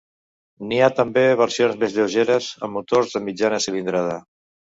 N'hi 0.69 0.77
ha 0.85 0.87
també 0.99 1.25
versions 1.41 1.77
més 1.83 1.93
lleugeres, 1.99 2.49
amb 2.69 2.75
motors 2.79 3.15
de 3.19 3.23
mitjana 3.27 3.61
cilindrada. 3.69 4.19